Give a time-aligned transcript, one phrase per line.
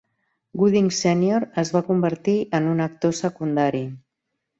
[0.59, 3.83] Gooding Senior es va convertir en un actor secundari.